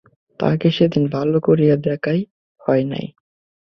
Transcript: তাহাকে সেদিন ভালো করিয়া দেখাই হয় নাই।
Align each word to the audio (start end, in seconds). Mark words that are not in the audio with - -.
তাহাকে 0.39 0.67
সেদিন 0.71 1.03
ভালো 1.07 1.37
করিয়া 1.39 1.75
দেখাই 1.79 2.19
হয় 2.61 2.83
নাই। 2.83 3.05